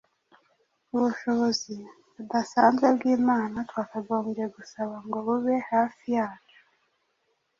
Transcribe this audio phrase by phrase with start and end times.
[0.95, 1.75] ubushobozi
[2.15, 6.59] budasanzwe bw’Imana twakagombye gusaba ngo bube hafi yacu,